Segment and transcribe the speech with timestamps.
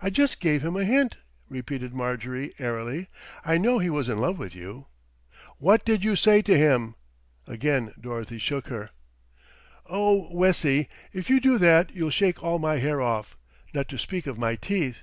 [0.00, 1.16] "I just gave him a hint,"
[1.48, 3.08] repeated Marjorie airily.
[3.44, 4.86] "I knew he was in love with you."
[5.58, 6.94] "What did you say to him?"
[7.48, 8.90] Again Dorothy shook her.
[9.88, 13.36] "Oh, Wessie, if you do that you'll shake all my hair off,
[13.74, 14.98] not to speak of my teeth.